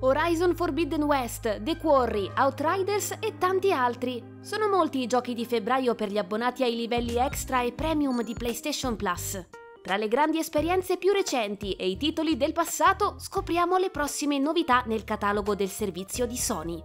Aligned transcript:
Horizon 0.00 0.54
Forbidden 0.54 1.04
West, 1.04 1.62
The 1.62 1.78
Quarry, 1.78 2.30
Outriders 2.36 3.12
e 3.18 3.38
tanti 3.38 3.72
altri. 3.72 4.22
Sono 4.42 4.68
molti 4.68 5.00
i 5.00 5.06
giochi 5.06 5.32
di 5.32 5.46
febbraio 5.46 5.94
per 5.94 6.10
gli 6.10 6.18
abbonati 6.18 6.62
ai 6.62 6.76
livelli 6.76 7.16
extra 7.16 7.62
e 7.62 7.72
premium 7.72 8.22
di 8.22 8.34
PlayStation 8.34 8.94
Plus. 8.94 9.42
Tra 9.82 9.96
le 9.96 10.08
grandi 10.08 10.38
esperienze 10.38 10.98
più 10.98 11.12
recenti 11.12 11.72
e 11.72 11.88
i 11.88 11.96
titoli 11.96 12.36
del 12.36 12.52
passato 12.52 13.16
scopriamo 13.18 13.78
le 13.78 13.88
prossime 13.88 14.38
novità 14.38 14.82
nel 14.86 15.04
catalogo 15.04 15.54
del 15.54 15.70
servizio 15.70 16.26
di 16.26 16.36
Sony. 16.36 16.82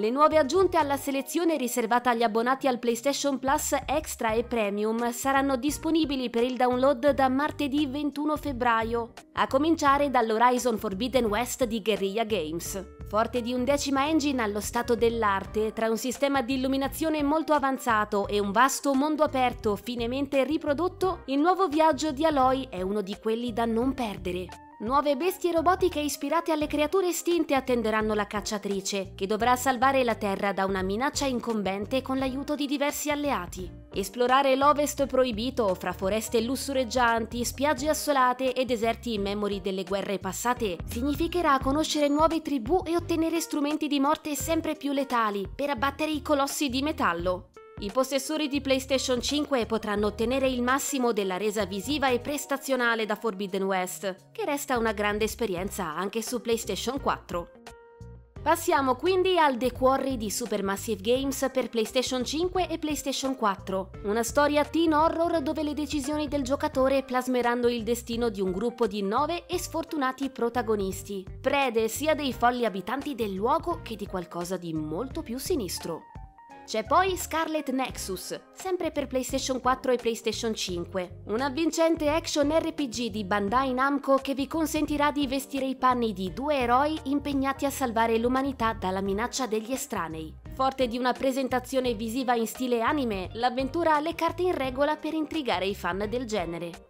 Le 0.00 0.08
nuove 0.08 0.38
aggiunte 0.38 0.78
alla 0.78 0.96
selezione 0.96 1.58
riservata 1.58 2.08
agli 2.08 2.22
abbonati 2.22 2.66
al 2.66 2.78
PlayStation 2.78 3.38
Plus 3.38 3.76
Extra 3.84 4.32
e 4.32 4.44
Premium 4.44 5.12
saranno 5.12 5.56
disponibili 5.56 6.30
per 6.30 6.42
il 6.42 6.56
download 6.56 7.10
da 7.10 7.28
martedì 7.28 7.86
21 7.86 8.38
febbraio, 8.38 9.12
a 9.34 9.46
cominciare 9.46 10.08
dall'Horizon 10.08 10.78
Forbidden 10.78 11.26
West 11.26 11.64
di 11.64 11.82
Guerrilla 11.82 12.24
Games. 12.24 12.82
Forte 13.08 13.42
di 13.42 13.52
un 13.52 13.62
decima 13.62 14.08
engine 14.08 14.40
allo 14.40 14.60
stato 14.60 14.94
dell'arte, 14.94 15.74
tra 15.74 15.90
un 15.90 15.98
sistema 15.98 16.40
di 16.40 16.54
illuminazione 16.54 17.22
molto 17.22 17.52
avanzato 17.52 18.26
e 18.26 18.40
un 18.40 18.52
vasto 18.52 18.94
mondo 18.94 19.22
aperto 19.22 19.76
finemente 19.76 20.44
riprodotto, 20.44 21.24
il 21.26 21.38
nuovo 21.38 21.68
viaggio 21.68 22.10
di 22.10 22.24
Aloy 22.24 22.68
è 22.70 22.80
uno 22.80 23.02
di 23.02 23.18
quelli 23.20 23.52
da 23.52 23.66
non 23.66 23.92
perdere. 23.92 24.69
Nuove 24.82 25.14
bestie 25.14 25.52
robotiche 25.52 26.00
ispirate 26.00 26.52
alle 26.52 26.66
creature 26.66 27.08
estinte 27.08 27.54
attenderanno 27.54 28.14
la 28.14 28.26
cacciatrice, 28.26 29.12
che 29.14 29.26
dovrà 29.26 29.54
salvare 29.54 30.02
la 30.04 30.14
Terra 30.14 30.54
da 30.54 30.64
una 30.64 30.80
minaccia 30.80 31.26
incombente 31.26 32.00
con 32.00 32.16
l'aiuto 32.16 32.54
di 32.54 32.64
diversi 32.64 33.10
alleati. 33.10 33.70
Esplorare 33.92 34.56
l'Ovest 34.56 35.04
proibito, 35.04 35.74
fra 35.74 35.92
foreste 35.92 36.40
lussureggianti, 36.40 37.44
spiagge 37.44 37.90
assolate 37.90 38.54
e 38.54 38.64
deserti 38.64 39.12
immemori 39.12 39.60
delle 39.60 39.84
guerre 39.84 40.18
passate, 40.18 40.78
significherà 40.88 41.58
conoscere 41.58 42.08
nuove 42.08 42.40
tribù 42.40 42.82
e 42.86 42.96
ottenere 42.96 43.38
strumenti 43.42 43.86
di 43.86 44.00
morte 44.00 44.34
sempre 44.34 44.76
più 44.76 44.92
letali 44.92 45.46
per 45.54 45.68
abbattere 45.68 46.10
i 46.10 46.22
colossi 46.22 46.70
di 46.70 46.80
metallo. 46.80 47.49
I 47.82 47.90
possessori 47.90 48.48
di 48.48 48.60
PlayStation 48.60 49.22
5 49.22 49.64
potranno 49.64 50.08
ottenere 50.08 50.46
il 50.46 50.60
massimo 50.60 51.14
della 51.14 51.38
resa 51.38 51.64
visiva 51.64 52.10
e 52.10 52.20
prestazionale 52.20 53.06
da 53.06 53.14
Forbidden 53.16 53.62
West, 53.62 54.16
che 54.32 54.44
resta 54.44 54.76
una 54.76 54.92
grande 54.92 55.24
esperienza 55.24 55.84
anche 55.96 56.20
su 56.20 56.42
PlayStation 56.42 57.00
4. 57.00 57.50
Passiamo 58.42 58.96
quindi 58.96 59.38
al 59.38 59.56
The 59.56 59.72
Quarry 59.72 60.18
di 60.18 60.30
Supermassive 60.30 61.00
Games 61.00 61.48
per 61.50 61.70
PlayStation 61.70 62.22
5 62.22 62.68
e 62.68 62.78
PlayStation 62.78 63.34
4, 63.34 63.90
una 64.04 64.22
storia 64.22 64.62
teen 64.66 64.92
horror 64.92 65.40
dove 65.40 65.62
le 65.62 65.72
decisioni 65.72 66.28
del 66.28 66.42
giocatore 66.42 67.02
plasmeranno 67.02 67.68
il 67.68 67.82
destino 67.82 68.28
di 68.28 68.42
un 68.42 68.52
gruppo 68.52 68.86
di 68.86 69.02
nove 69.02 69.46
e 69.46 69.58
sfortunati 69.58 70.28
protagonisti, 70.28 71.24
prede 71.40 71.88
sia 71.88 72.14
dei 72.14 72.34
folli 72.34 72.66
abitanti 72.66 73.14
del 73.14 73.32
luogo 73.32 73.80
che 73.82 73.96
di 73.96 74.06
qualcosa 74.06 74.58
di 74.58 74.74
molto 74.74 75.22
più 75.22 75.38
sinistro. 75.38 76.09
C'è 76.70 76.84
poi 76.84 77.16
Scarlet 77.16 77.70
Nexus, 77.70 78.40
sempre 78.52 78.92
per 78.92 79.08
PlayStation 79.08 79.60
4 79.60 79.90
e 79.90 79.96
PlayStation 79.96 80.54
5, 80.54 81.22
un 81.24 81.40
avvincente 81.40 82.08
action 82.08 82.48
RPG 82.48 83.06
di 83.06 83.24
Bandai 83.24 83.72
Namco 83.72 84.18
che 84.18 84.34
vi 84.34 84.46
consentirà 84.46 85.10
di 85.10 85.26
vestire 85.26 85.66
i 85.66 85.74
panni 85.74 86.12
di 86.12 86.32
due 86.32 86.58
eroi 86.58 86.96
impegnati 87.06 87.64
a 87.64 87.70
salvare 87.70 88.18
l'umanità 88.18 88.72
dalla 88.72 89.00
minaccia 89.00 89.48
degli 89.48 89.72
estranei. 89.72 90.32
Forte 90.54 90.86
di 90.86 90.96
una 90.96 91.12
presentazione 91.12 91.94
visiva 91.94 92.36
in 92.36 92.46
stile 92.46 92.82
anime, 92.82 93.30
l'avventura 93.32 93.96
ha 93.96 94.00
le 94.00 94.14
carte 94.14 94.42
in 94.42 94.54
regola 94.54 94.94
per 94.94 95.12
intrigare 95.12 95.66
i 95.66 95.74
fan 95.74 96.06
del 96.08 96.24
genere. 96.24 96.89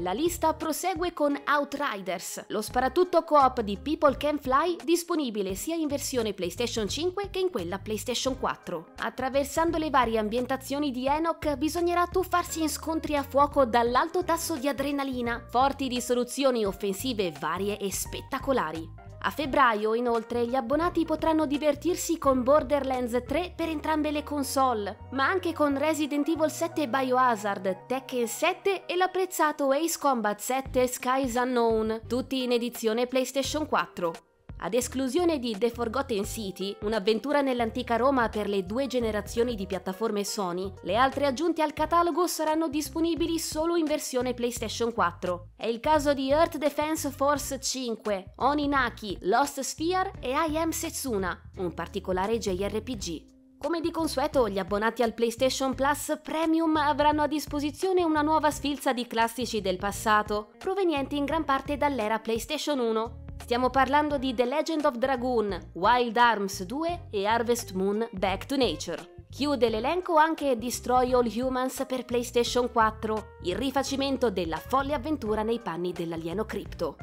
La 0.00 0.12
lista 0.12 0.54
prosegue 0.54 1.12
con 1.12 1.36
Outriders, 1.44 2.44
lo 2.48 2.62
sparatutto 2.62 3.24
co-op 3.24 3.62
di 3.62 3.76
People 3.82 4.16
Can 4.16 4.38
Fly 4.38 4.76
disponibile 4.84 5.56
sia 5.56 5.74
in 5.74 5.88
versione 5.88 6.34
PlayStation 6.34 6.88
5 6.88 7.30
che 7.30 7.40
in 7.40 7.50
quella 7.50 7.80
PlayStation 7.80 8.38
4. 8.38 8.90
Attraversando 8.98 9.76
le 9.76 9.90
varie 9.90 10.18
ambientazioni 10.18 10.92
di 10.92 11.08
Enoch 11.08 11.56
bisognerà 11.56 12.06
tuffarsi 12.06 12.62
in 12.62 12.68
scontri 12.68 13.16
a 13.16 13.24
fuoco 13.24 13.64
dall'alto 13.64 14.22
tasso 14.22 14.54
di 14.54 14.68
adrenalina, 14.68 15.44
forti 15.48 15.88
di 15.88 16.00
soluzioni 16.00 16.64
offensive 16.64 17.32
varie 17.32 17.76
e 17.76 17.92
spettacolari. 17.92 19.07
A 19.20 19.30
febbraio, 19.30 19.94
inoltre, 19.94 20.46
gli 20.46 20.54
abbonati 20.54 21.04
potranno 21.04 21.46
divertirsi 21.46 22.18
con 22.18 22.42
Borderlands 22.42 23.22
3 23.26 23.52
per 23.56 23.68
entrambe 23.68 24.10
le 24.10 24.22
console, 24.22 25.08
ma 25.10 25.26
anche 25.26 25.52
con 25.52 25.76
Resident 25.76 26.28
Evil 26.28 26.50
7 26.50 26.88
Biohazard, 26.88 27.86
Tekken 27.86 28.28
7 28.28 28.86
e 28.86 28.96
l'apprezzato 28.96 29.70
Ace 29.70 29.98
Combat 29.98 30.38
7 30.38 30.86
Skies 30.86 31.34
Unknown, 31.34 32.02
tutti 32.06 32.44
in 32.44 32.52
edizione 32.52 33.06
PlayStation 33.06 33.66
4. 33.66 34.27
Ad 34.60 34.74
esclusione 34.74 35.38
di 35.38 35.56
The 35.56 35.70
Forgotten 35.70 36.24
City, 36.24 36.76
un'avventura 36.80 37.42
nell'antica 37.42 37.94
Roma 37.94 38.28
per 38.28 38.48
le 38.48 38.66
due 38.66 38.88
generazioni 38.88 39.54
di 39.54 39.66
piattaforme 39.66 40.24
Sony, 40.24 40.72
le 40.82 40.96
altre 40.96 41.26
aggiunte 41.26 41.62
al 41.62 41.72
catalogo 41.72 42.26
saranno 42.26 42.68
disponibili 42.68 43.38
solo 43.38 43.76
in 43.76 43.84
versione 43.84 44.34
PlayStation 44.34 44.92
4. 44.92 45.50
È 45.56 45.66
il 45.66 45.78
caso 45.78 46.12
di 46.12 46.30
Earth 46.30 46.56
Defense 46.56 47.10
Force 47.10 47.60
5, 47.60 48.34
Oninaki, 48.38 49.18
Lost 49.22 49.60
Sphere 49.60 50.14
e 50.20 50.30
I 50.30 50.56
Am 50.56 50.70
Setsuna, 50.70 51.40
un 51.58 51.72
particolare 51.72 52.38
JRPG. 52.38 53.36
Come 53.58 53.80
di 53.80 53.90
consueto, 53.90 54.48
gli 54.48 54.58
abbonati 54.58 55.02
al 55.02 55.14
PlayStation 55.14 55.74
Plus 55.74 56.20
Premium 56.22 56.76
avranno 56.76 57.22
a 57.22 57.26
disposizione 57.26 58.04
una 58.04 58.22
nuova 58.22 58.52
sfilza 58.52 58.92
di 58.92 59.06
classici 59.08 59.60
del 59.60 59.78
passato, 59.78 60.50
provenienti 60.58 61.16
in 61.16 61.24
gran 61.24 61.44
parte 61.44 61.76
dall'era 61.76 62.20
PlayStation 62.20 62.78
1, 62.78 63.17
Stiamo 63.40 63.70
parlando 63.70 64.18
di 64.18 64.34
The 64.34 64.44
Legend 64.44 64.84
of 64.84 64.96
Dragoon, 64.96 65.70
Wild 65.72 66.16
Arms 66.16 66.64
2 66.64 67.06
e 67.10 67.26
Harvest 67.26 67.72
Moon 67.72 68.06
Back 68.12 68.44
to 68.44 68.56
Nature. 68.56 69.14
Chiude 69.30 69.70
l'elenco 69.70 70.16
anche 70.16 70.58
Destroy 70.58 71.12
All 71.14 71.30
Humans 71.34 71.84
per 71.86 72.04
PlayStation 72.04 72.70
4, 72.70 73.36
il 73.44 73.56
rifacimento 73.56 74.30
della 74.30 74.58
folle 74.58 74.92
avventura 74.92 75.42
nei 75.42 75.60
panni 75.60 75.92
dell'alieno 75.92 76.44
Crypto. 76.44 76.96